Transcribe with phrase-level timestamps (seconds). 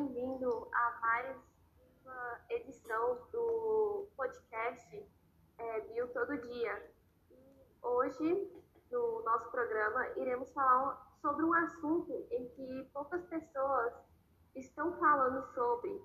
[0.00, 1.36] bem-vindo a mais
[2.02, 5.06] uma edição do podcast
[5.58, 6.90] é, Todo Dia.
[7.30, 8.50] E hoje,
[8.90, 13.92] no nosso programa, iremos falar sobre um assunto em que poucas pessoas
[14.56, 16.02] estão falando sobre,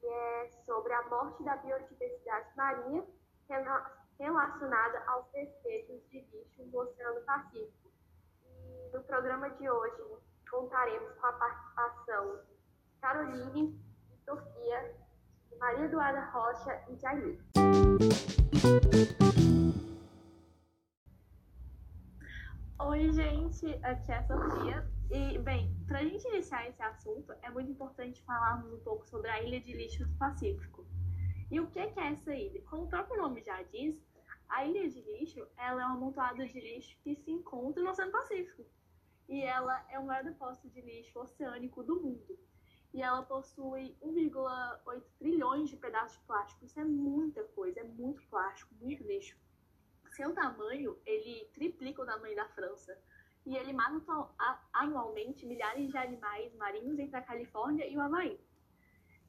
[0.00, 3.06] que é sobre a morte da biodiversidade marinha
[4.18, 7.88] relacionada aos despejos de lixo no Oceano Pacífico.
[8.42, 10.18] E no programa de hoje
[10.50, 12.57] contaremos com a participação
[13.00, 13.72] Caroline,
[14.08, 14.94] de Sofia,
[15.48, 17.38] de Maria Eduarda Rocha e Jair.
[22.80, 24.90] Oi, gente, aqui é a Sofia.
[25.10, 29.30] E, bem, para a gente iniciar esse assunto, é muito importante falarmos um pouco sobre
[29.30, 30.84] a Ilha de Lixo do Pacífico.
[31.50, 32.60] E o que é essa ilha?
[32.62, 33.96] Como o próprio nome já diz,
[34.48, 38.12] a Ilha de Lixo ela é um amontoado de lixo que se encontra no Oceano
[38.12, 38.64] Pacífico.
[39.28, 42.38] E ela é o maior depósito de lixo oceânico do mundo.
[42.92, 46.64] E ela possui 1,8 trilhões de pedaços de plástico.
[46.64, 49.36] Isso é muita coisa, é muito plástico, muito lixo.
[50.10, 52.98] Seu tamanho, ele triplica o tamanho da França.
[53.44, 54.28] E ele mata
[54.72, 58.38] anualmente milhares de animais marinhos entre a Califórnia e o Havaí.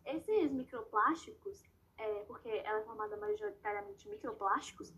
[0.06, 1.64] Esses microplásticos,
[1.98, 4.94] é, porque ela é formada majoritariamente de microplásticos,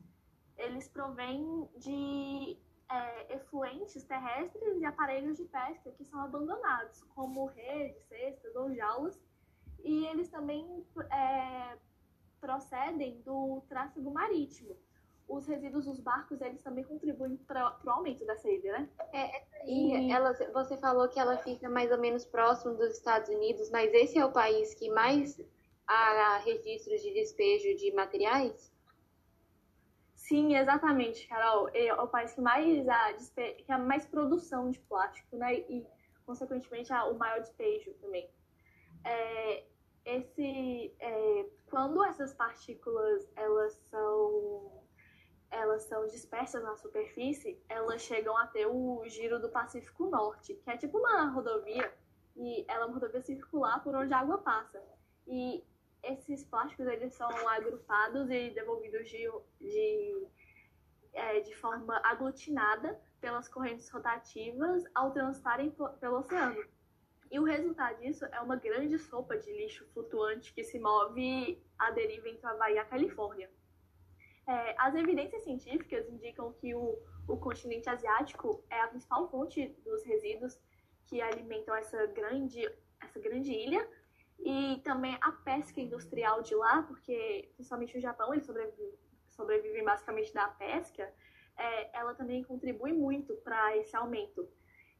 [0.57, 2.57] eles provêm de
[2.91, 9.19] é, efluentes terrestres e aparelhos de pesca que são abandonados, como redes, cestas ou jaulas,
[9.83, 11.77] e eles também é,
[12.39, 14.75] procedem do tráfego marítimo.
[15.27, 18.89] Os resíduos dos barcos, eles também contribuem para o aumento dessa ilha, né?
[19.13, 20.11] É, e...
[20.11, 24.17] ela, você falou que ela fica mais ou menos próximo dos Estados Unidos, mas esse
[24.17, 25.39] é o país que mais
[25.87, 28.70] há registros de despejo de materiais?
[30.31, 31.69] Sim, exatamente, Carol.
[31.73, 35.55] É o país que mais há, que há mais produção de plástico, né?
[35.55, 35.85] E,
[36.25, 38.29] consequentemente, há o maior despejo também.
[39.03, 39.65] É,
[40.05, 44.85] esse, é, quando essas partículas elas são
[45.51, 50.71] elas são dispersas na superfície, elas chegam a ter o giro do Pacífico Norte, que
[50.71, 51.93] é tipo uma rodovia,
[52.37, 54.81] e ela é uma rodovia circular por onde a água passa.
[55.27, 55.61] E
[56.03, 59.29] esses plásticos eles são agrupados e devolvidos de,
[59.59, 60.27] de,
[61.13, 66.63] é, de forma aglutinada pelas correntes rotativas ao transitarem pelo oceano.
[67.31, 71.91] E o resultado disso é uma grande sopa de lixo flutuante que se move à
[71.91, 73.49] deriva entre Havaí e a Califórnia.
[74.47, 76.97] É, as evidências científicas indicam que o,
[77.27, 80.59] o continente asiático é a principal fonte dos resíduos
[81.05, 82.69] que alimentam essa grande,
[82.99, 83.87] essa grande ilha,
[84.43, 88.97] e também a pesca industrial de lá, porque principalmente o Japão ele sobrevive,
[89.29, 91.11] sobrevive basicamente da pesca,
[91.57, 94.47] é, ela também contribui muito para esse aumento.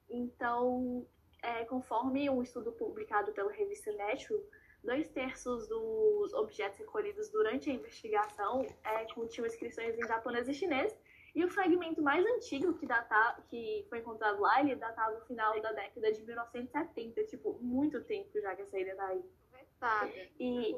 [0.09, 1.07] Então,
[1.41, 4.43] é, conforme um estudo publicado pela revista Nature,
[4.83, 10.95] dois terços dos objetos recolhidos durante a investigação é, continham inscrições em japonês e chinês,
[11.33, 15.59] e o fragmento mais antigo que, data, que foi encontrado lá, ele datava no final
[15.61, 19.23] da década de 1970, tipo, muito tempo já que essa ilha tá aí.
[19.79, 20.31] Sabe?
[20.39, 20.75] E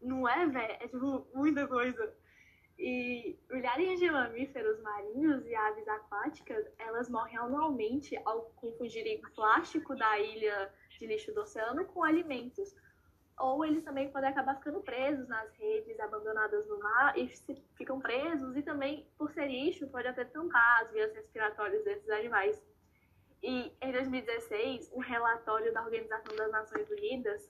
[0.00, 0.72] não é, velho?
[0.80, 2.14] É tipo muita coisa.
[2.78, 10.20] E milhares de mamíferos marinhos e aves aquáticas, elas morrem anualmente ao confundirem plástico da
[10.20, 12.72] ilha de lixo do oceano com alimentos
[13.40, 17.28] ou eles também podem acabar ficando presos nas redes abandonadas no mar e
[17.76, 22.60] ficam presos e também, por ser lixo, pode até tampar as vias respiratórias desses animais.
[23.42, 27.48] E em 2016, um relatório da Organização das Nações Unidas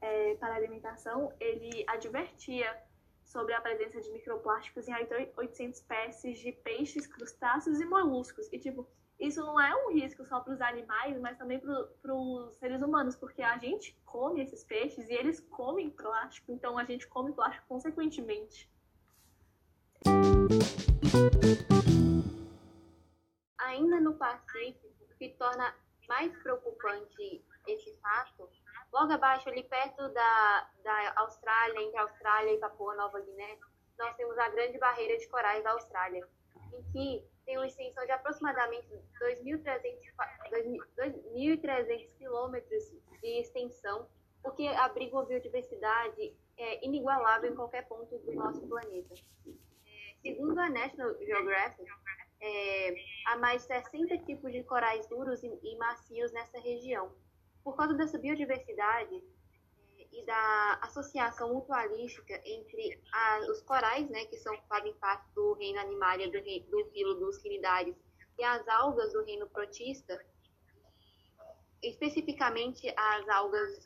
[0.00, 2.70] é, para a Alimentação, ele advertia
[3.24, 4.94] sobre a presença de microplásticos em
[5.36, 8.52] 800 espécies de peixes, crustáceos e moluscos.
[8.52, 8.86] E, tipo,
[9.18, 13.16] isso não é um risco só para os animais, mas também para os seres humanos,
[13.16, 17.66] porque a gente come esses peixes e eles comem plástico, então a gente come plástico
[17.68, 18.70] consequentemente.
[23.58, 24.88] Ainda no Pacífico,
[25.18, 25.74] que torna
[26.08, 28.48] mais preocupante esse fato,
[28.92, 33.58] logo abaixo, ali perto da, da Austrália, entre Austrália e Papua Nova Guiné,
[33.98, 36.28] nós temos a Grande Barreira de Corais da Austrália,
[36.72, 38.88] em que tem uma extensão de aproximadamente
[39.20, 44.08] 2.300 quilômetros de extensão,
[44.44, 49.14] o que abriga uma biodiversidade é, inigualável em qualquer ponto do nosso planeta.
[49.46, 49.50] É,
[50.22, 51.90] segundo a National Geographic,
[52.40, 52.94] é,
[53.26, 57.12] há mais de 60 tipos de corais duros e, e macios nessa região.
[57.62, 59.22] Por causa dessa biodiversidade,
[60.14, 65.80] e da associação mutualística entre a, os corais, né, que são, fazem parte do reino
[65.80, 66.40] animário do,
[66.70, 67.96] do filo dos quinidários,
[68.38, 70.24] e as algas do reino protista,
[71.82, 73.84] especificamente as algas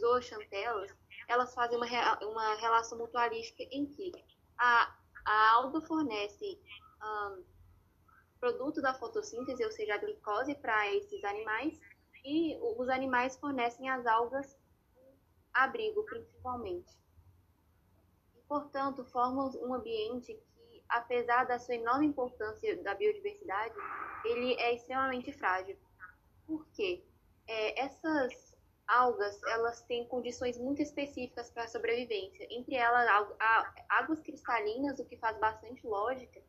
[0.00, 0.90] zooxantelas,
[1.28, 1.86] elas fazem uma,
[2.26, 4.12] uma relação mutualística em que
[4.58, 4.94] a,
[5.24, 6.58] a alga fornece
[7.02, 7.44] um,
[8.40, 11.78] produto da fotossíntese, ou seja, a glicose para esses animais,
[12.24, 14.56] e os animais fornecem as algas
[15.52, 16.96] abrigo, principalmente.
[18.34, 23.74] E, portanto, formam um ambiente que, apesar da sua enorme importância da biodiversidade,
[24.24, 25.76] ele é extremamente frágil.
[26.46, 27.04] Por quê?
[27.46, 28.56] É, essas
[28.86, 32.46] algas, elas têm condições muito específicas para a sobrevivência.
[32.50, 33.08] Entre elas,
[33.88, 36.42] águas cristalinas, o que faz bastante lógica.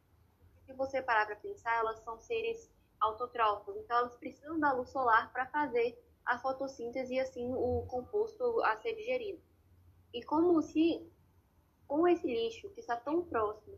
[0.66, 5.32] Se você parar para pensar, elas são seres autotróficos, então elas precisam da luz solar
[5.34, 9.42] para fazer a fotossíntese e assim o composto a ser digerido.
[10.14, 11.10] E como se
[11.88, 13.78] com esse lixo que está tão próximo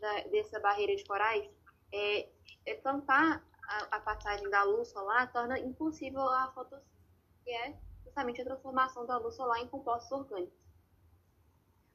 [0.00, 1.48] da, dessa barreira de corais,
[1.92, 2.28] é,
[2.66, 6.98] é tampar a, a, passagem da luz solar torna impossível a fotossíntese,
[7.44, 10.58] que é justamente a transformação da luz solar em compostos orgânicos.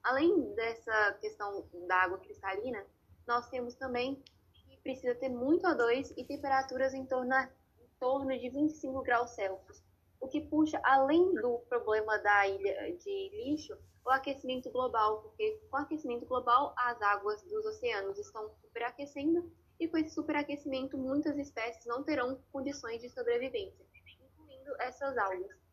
[0.03, 2.85] Além dessa questão da água cristalina,
[3.25, 7.33] nós temos também que precisa ter muito O2 e temperaturas em torno,
[7.79, 9.82] em torno de 25 graus Celsius,
[10.23, 15.77] o que puxa além do problema da ilha de lixo o aquecimento global, porque com
[15.77, 21.85] o aquecimento global as águas dos oceanos estão superaquecendo e com esse superaquecimento muitas espécies
[21.85, 23.85] não terão condições de sobrevivência,
[24.21, 25.63] incluindo essas algas.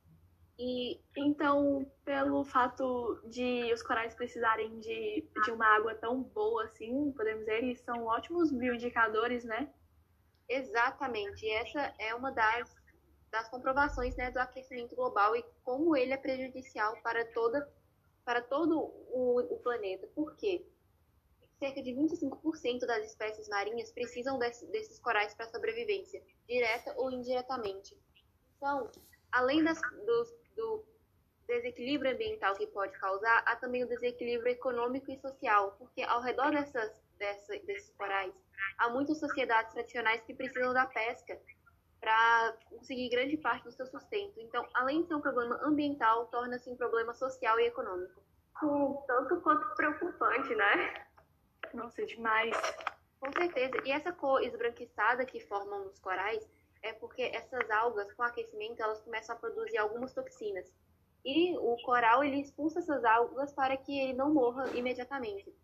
[0.59, 7.13] E então, pelo fato de os corais precisarem de, de uma água tão boa assim,
[7.13, 9.73] podemos dizer, eles são ótimos bioindicadores, né?
[10.49, 11.47] Exatamente.
[11.47, 12.77] E essa é uma das,
[13.31, 17.69] das comprovações né, do aquecimento global e como ele é prejudicial para, toda,
[18.25, 20.07] para todo o, o planeta.
[20.09, 20.67] Por quê?
[21.59, 27.97] Cerca de 25% das espécies marinhas precisam desse, desses corais para sobrevivência, direta ou indiretamente.
[28.57, 28.91] Então,
[29.31, 30.85] além das, dos do
[31.47, 36.51] desequilíbrio ambiental que pode causar, há também o desequilíbrio econômico e social, porque ao redor
[36.51, 38.33] dessas, dessa, desses corais,
[38.79, 41.41] há muitas sociedades tradicionais que precisam da pesca
[42.01, 44.41] para conseguir grande parte do seu sustento.
[44.41, 48.23] Então, além de ser um problema ambiental, torna-se um problema social e econômico.
[48.63, 51.07] Um tanto quanto preocupante, né?
[51.75, 52.57] Nossa, demais.
[53.19, 53.77] Com certeza.
[53.85, 56.49] E essa cor esbranquiçada que formam os corais
[56.83, 60.75] é porque essas algas, com aquecimento, elas começam a produzir algumas toxinas.
[61.25, 65.55] E o coral, ele expulsa essas algas para que ele não morra imediatamente.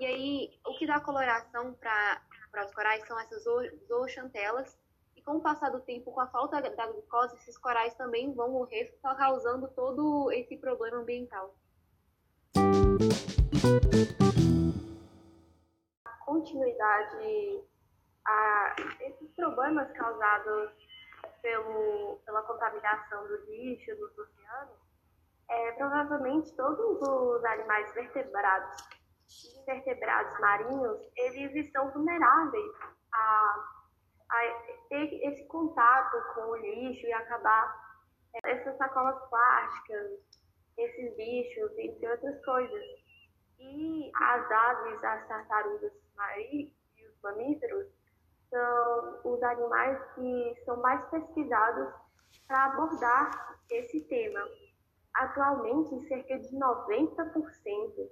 [0.00, 3.44] E aí, o que dá coloração para os corais são essas
[3.86, 4.78] zooxantelas.
[5.28, 8.98] Com o passar do tempo, com a falta da glicose, esses corais também vão morrer,
[9.02, 11.54] causando todo esse problema ambiental.
[16.06, 17.62] A continuidade
[18.26, 20.72] a esses problemas causados
[21.42, 24.78] pelo, pela contaminação do lixo dos oceanos,
[25.50, 28.82] é, provavelmente todos os animais vertebrados
[29.44, 32.72] e invertebrados marinhos, eles estão vulneráveis
[33.12, 33.68] a,
[34.30, 34.46] a
[34.88, 37.88] ter esse contato com o lixo e acabar
[38.34, 40.20] é, essas sacolas plásticas,
[40.76, 42.84] esses bichos, entre outras coisas.
[43.58, 47.86] E as aves, as tartarugas marinhas e os mamíferos,
[48.50, 51.92] são os animais que são mais pesquisados
[52.46, 54.40] para abordar esse tema.
[55.14, 58.10] Atualmente, cerca de 90% de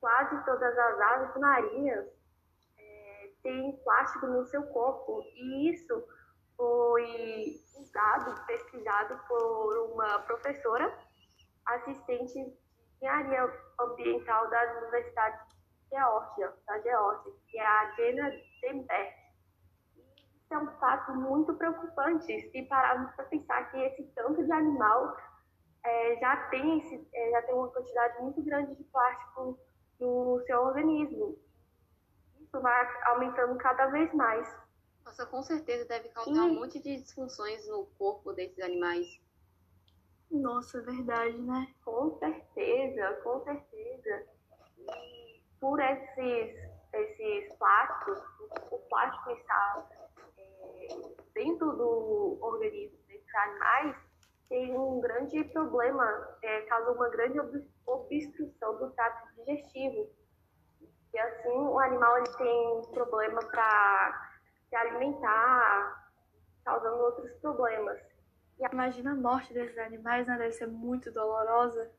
[0.00, 2.08] quase todas as aves marinhas
[3.42, 6.04] têm plástico no seu corpo, e isso
[6.56, 10.96] foi usado, pesquisado por uma professora
[11.66, 12.56] assistente de
[12.96, 18.30] engenharia ambiental da Universidade de Geórgia, da Geórgia, que é a Jenna
[18.60, 19.22] Denberg
[20.52, 25.16] é um fato muito preocupante se pararmos para pensar que esse tanto de animal
[25.84, 29.58] é, já, tem esse, é, já tem uma quantidade muito grande de plástico
[29.98, 31.38] no seu organismo.
[32.52, 34.46] Isso vai aumentando cada vez mais.
[35.06, 36.50] Nossa, com certeza deve causar e...
[36.50, 39.06] um monte de disfunções no corpo desses animais.
[40.30, 41.74] Nossa, é verdade, né?
[41.82, 44.26] Com certeza, com certeza.
[44.76, 48.18] E por esses, esses plásticos,
[48.70, 49.88] o plástico está
[51.32, 53.96] dentro do organismo desses animais
[54.50, 57.40] tem um grande problema, é, causa uma grande
[57.86, 60.10] obstrução do trato digestivo.
[61.12, 64.30] E assim o animal ele tem problema para
[64.68, 66.10] se alimentar,
[66.64, 68.00] causando outros problemas.
[68.58, 70.38] E Imagina a morte desses animais, né?
[70.38, 71.90] Deve ser muito dolorosa.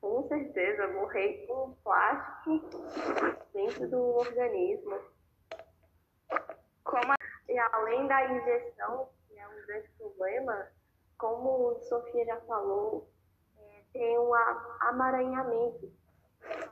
[0.00, 2.70] Com certeza, morrer com plástico
[3.52, 4.98] dentro do organismo.
[6.84, 10.68] Como a e além da injeção, que é um grande problema,
[11.16, 13.08] como Sofia já falou,
[13.56, 14.34] é, tem um
[14.80, 15.90] amaranhamento.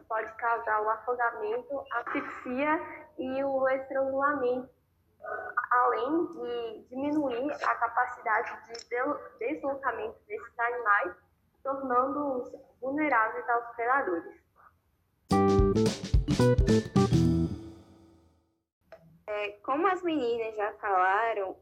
[0.08, 2.80] Pode causar o afogamento, asfixia
[3.18, 4.68] e o estrangulamento,
[5.70, 8.88] além de diminuir a capacidade de
[9.38, 11.14] deslocamento desses animais,
[11.62, 14.46] tornando-os vulneráveis aos predadores.
[19.26, 21.56] É, como as meninas já falaram,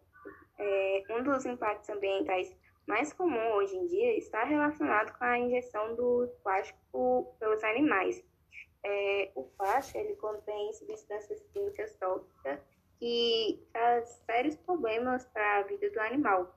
[0.58, 2.54] é, um dos impactos ambientais
[2.86, 8.22] mais comum hoje em dia está relacionado com a injeção do plástico pelos animais.
[8.84, 12.60] É, o plástico ele contém substâncias químicas tóxicas
[12.98, 16.54] que traz sérios problemas para a vida do animal.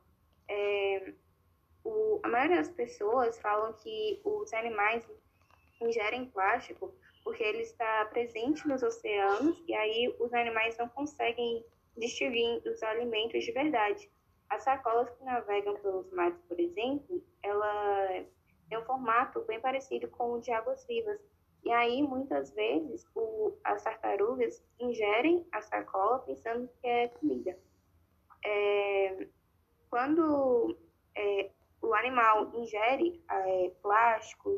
[0.50, 1.14] É,
[1.84, 5.10] o, a maioria das pessoas falam que os animais
[5.82, 6.94] ingerem plástico
[7.24, 11.64] porque ele está presente nos oceanos e aí os animais não conseguem
[11.98, 14.10] distinguir os alimentos de verdade.
[14.50, 18.26] As sacolas que navegam pelos mares, por exemplo, ela
[18.70, 21.20] tem um formato bem parecido com o de águas vivas.
[21.64, 27.58] E aí, muitas vezes, o, as tartarugas ingerem a sacola pensando que é comida.
[28.46, 29.28] É,
[29.90, 30.78] quando
[31.16, 31.50] é,
[31.82, 33.72] o animal ingere é,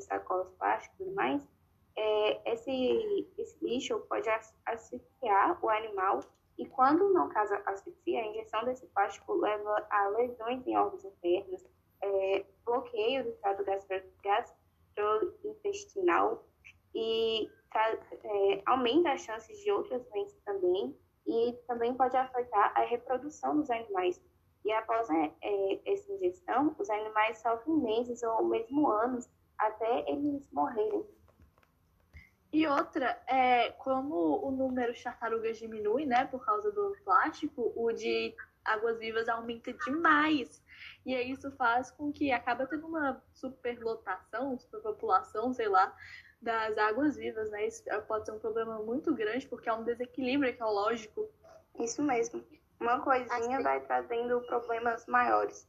[0.01, 1.47] sacolas plásticas e mais,
[1.95, 4.29] é, esse, esse lixo pode
[4.65, 6.21] asfixiar o animal
[6.59, 11.65] e quando não causa asfixia, a injeção desse plástico leva a lesões em órgãos internos,
[12.01, 16.43] é, bloqueio do trato gastrointestinal
[16.93, 20.93] e é, aumenta as chances de outras doenças também
[21.25, 24.21] e também pode afetar a reprodução dos animais.
[24.65, 30.51] E após é, é essa injeção, os animais sofrem meses ou mesmo anos até eles
[30.51, 31.05] morrerem.
[32.51, 37.91] E outra, é, como o número de tartarugas diminui, né, por causa do plástico, o
[37.91, 40.63] de águas-vivas aumenta demais.
[41.05, 45.95] E aí isso faz com que acaba tendo uma superlotação, superpopulação, sei lá,
[46.41, 47.67] das águas-vivas, né?
[47.67, 51.29] Isso pode ser um problema muito grande, porque é um desequilíbrio ecológico.
[51.79, 52.43] Isso mesmo.
[52.79, 55.67] Uma coisinha vai trazendo problemas maiores.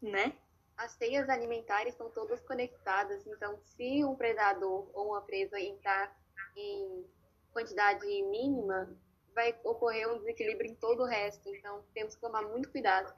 [0.00, 0.34] Né?
[0.76, 6.14] As teias alimentares estão todas conectadas, então se um predador ou uma presa entrar
[6.56, 7.04] em
[7.52, 8.88] quantidade mínima,
[9.34, 11.48] vai ocorrer um desequilíbrio em todo o resto.
[11.54, 13.12] Então temos que tomar muito cuidado.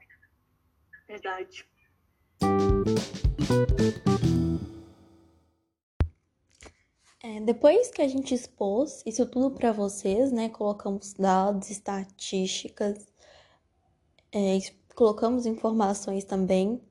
[1.07, 1.67] Verdade.
[7.21, 13.05] É, depois que a gente expôs isso tudo para vocês, né, colocamos dados, estatísticas,
[14.31, 14.57] é,
[14.95, 16.81] colocamos informações também,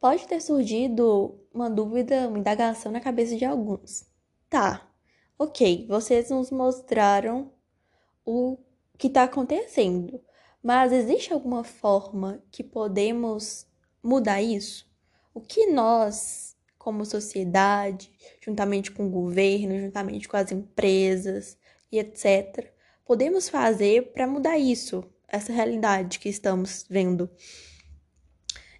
[0.00, 4.06] pode ter surgido uma dúvida, uma indagação na cabeça de alguns.
[4.48, 4.88] Tá,
[5.38, 7.52] ok, vocês nos mostraram
[8.24, 8.58] o
[8.98, 10.20] que está acontecendo,
[10.62, 13.66] mas existe alguma forma que podemos
[14.02, 14.86] mudar isso?
[15.34, 18.10] O que nós, como sociedade,
[18.40, 21.58] juntamente com o governo, juntamente com as empresas
[21.90, 22.72] e etc.,
[23.04, 27.30] podemos fazer para mudar isso, essa realidade que estamos vendo?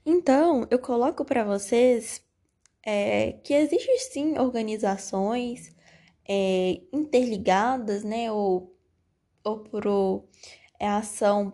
[0.08, 2.24] Então, eu coloco para vocês
[2.80, 5.74] é, que existem sim organizações
[6.28, 8.72] é, interligadas, né, ou,
[9.42, 9.84] ou por
[10.78, 11.52] é, ação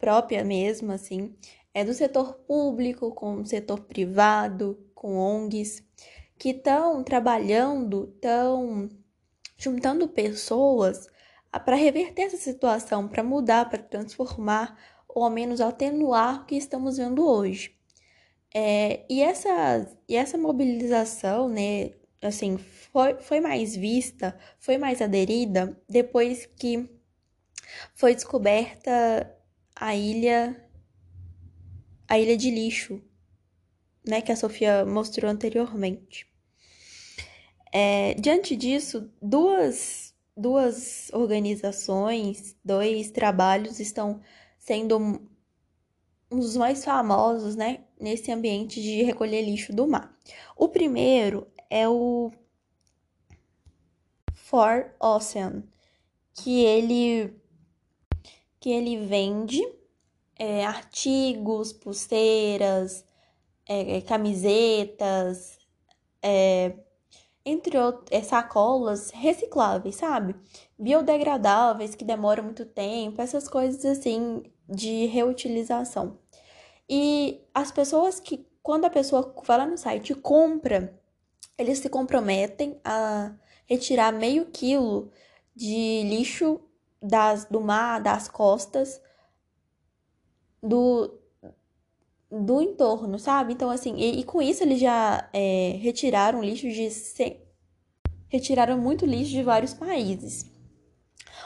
[0.00, 1.36] própria mesmo, assim,
[1.72, 5.84] é do setor público com o setor privado, com ONGs,
[6.36, 8.88] que estão trabalhando, estão
[9.56, 11.06] juntando pessoas
[11.64, 14.76] para reverter essa situação, para mudar, para transformar,
[15.08, 17.80] ou ao menos atenuar o que estamos vendo hoje.
[18.54, 25.80] É, e, essa, e essa mobilização, né, assim, foi, foi mais vista, foi mais aderida
[25.88, 26.88] depois que
[27.94, 29.34] foi descoberta
[29.74, 30.68] a ilha,
[32.06, 33.02] a ilha de lixo,
[34.06, 36.26] né, que a Sofia mostrou anteriormente.
[37.72, 44.20] É, diante disso, duas, duas organizações, dois trabalhos estão
[44.58, 44.98] sendo
[46.30, 50.14] um dos mais famosos, né, nesse ambiente de recolher lixo do mar.
[50.56, 52.30] O primeiro é o
[54.34, 55.62] For Ocean,
[56.34, 57.34] que ele
[58.60, 59.60] que ele vende
[60.38, 63.04] é, artigos, pulseiras,
[63.66, 65.58] é, camisetas,
[66.22, 66.74] é,
[67.44, 70.36] entre outros, é, sacolas recicláveis, sabe?
[70.78, 76.21] Biodegradáveis que demoram muito tempo, essas coisas assim de reutilização.
[76.88, 80.98] E as pessoas que, quando a pessoa vai lá no site e compra,
[81.56, 83.32] eles se comprometem a
[83.66, 85.10] retirar meio quilo
[85.54, 86.60] de lixo
[87.00, 89.00] das, do mar, das costas,
[90.62, 91.18] do,
[92.30, 93.52] do entorno, sabe?
[93.52, 96.90] Então, assim, e, e com isso eles já é, retiraram lixo de.
[96.90, 97.40] Se...
[98.28, 100.50] Retiraram muito lixo de vários países.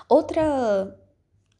[0.08, 0.96] Outra,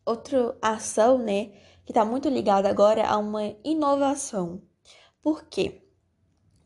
[0.05, 1.51] outra ação, né,
[1.87, 4.61] que está muito ligada agora a uma inovação.
[5.23, 5.83] Por quê?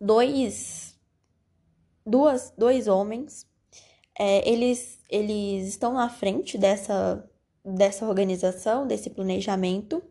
[0.00, 0.98] Dois,
[2.06, 3.46] duas, dois homens,
[4.18, 7.28] é, eles, eles estão na frente dessa,
[7.62, 10.02] dessa organização, desse planejamento,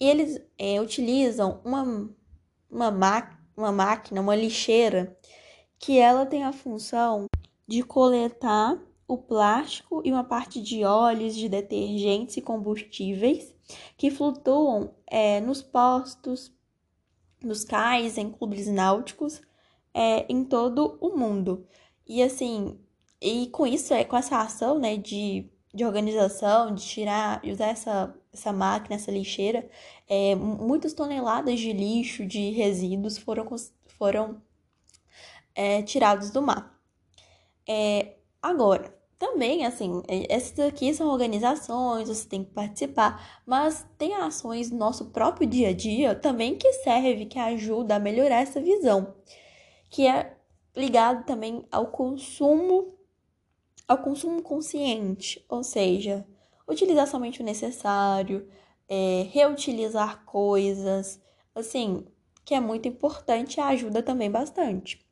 [0.00, 1.82] e eles é, utilizam uma,
[2.70, 5.14] uma, uma máquina, uma lixeira,
[5.78, 7.26] que ela tem a função
[7.66, 13.57] de coletar o plástico e uma parte de óleos, de detergentes e combustíveis
[13.96, 16.52] que flutuam é, nos postos,
[17.42, 19.40] nos cais, em clubes náuticos,
[19.94, 21.66] é, em todo o mundo.
[22.06, 22.78] E assim,
[23.20, 27.66] e com isso, é com essa ação né, de, de organização, de tirar, de usar
[27.68, 29.68] essa, essa máquina, essa lixeira,
[30.08, 33.46] é, muitas toneladas de lixo, de resíduos foram,
[33.98, 34.42] foram
[35.54, 36.78] é, tirados do mar.
[37.68, 44.70] É, agora, também, assim, essas aqui são organizações, você tem que participar, mas tem ações
[44.70, 49.16] no nosso próprio dia a dia também que serve, que ajuda a melhorar essa visão,
[49.90, 50.36] que é
[50.76, 52.94] ligado também ao consumo,
[53.88, 56.24] ao consumo consciente, ou seja,
[56.68, 58.48] utilizar somente o necessário,
[58.88, 61.20] é, reutilizar coisas,
[61.54, 62.06] assim,
[62.44, 65.04] que é muito importante e ajuda também bastante.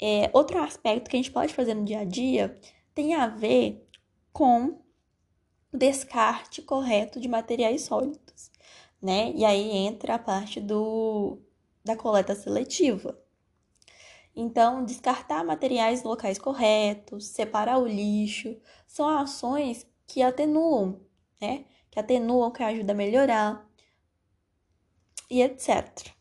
[0.00, 2.58] É, outro aspecto que a gente pode fazer no dia a dia
[2.96, 3.86] tem a ver
[4.32, 4.80] com
[5.70, 8.50] descarte correto de materiais sólidos,
[9.02, 9.32] né?
[9.34, 11.38] E aí entra a parte do,
[11.84, 13.20] da coleta seletiva.
[14.34, 20.98] Então, descartar materiais locais corretos, separar o lixo, são ações que atenuam,
[21.38, 21.66] né?
[21.90, 23.68] Que atenuam, que ajudam a melhorar
[25.30, 26.14] e etc.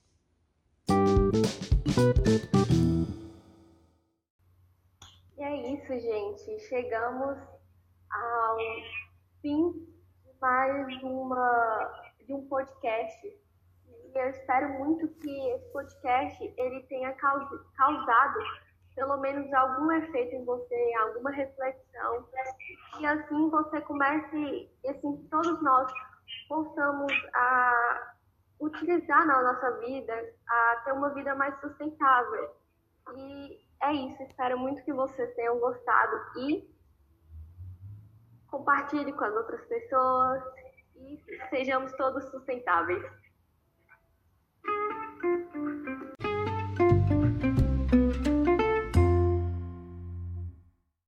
[5.46, 6.60] É isso, gente.
[6.62, 7.38] Chegamos
[8.12, 8.58] ao
[9.44, 13.28] fim de mais uma de um podcast.
[13.28, 18.40] E eu espero muito que esse podcast ele tenha causado
[18.96, 22.28] pelo menos algum efeito em você, alguma reflexão.
[23.00, 25.92] E assim você comece, assim todos nós
[26.48, 28.14] possamos a
[28.60, 32.56] utilizar na nossa vida, a ter uma vida mais sustentável.
[33.16, 36.68] E é isso, espero muito que vocês tenham gostado e
[38.48, 40.44] compartilhe com as outras pessoas
[40.96, 43.04] e sejamos todos sustentáveis.